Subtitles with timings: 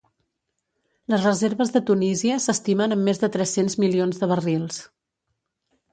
[1.13, 4.85] Les reserves de Tunísia s'estimen en més de tres-cents milions de barrils.